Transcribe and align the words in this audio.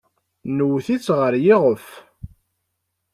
Nwet-itt 0.57 1.07
ɣer 1.19 1.33
yiɣef. 1.43 1.85